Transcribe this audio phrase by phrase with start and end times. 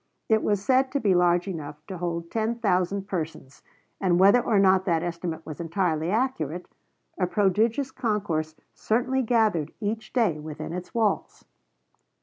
[0.29, 3.61] It was said to be large enough to hold ten thousand persons,
[3.99, 6.67] and whether or not that estimate was entirely accurate,
[7.19, 11.45] a prodigious concourse certainly gathered each day within its walls.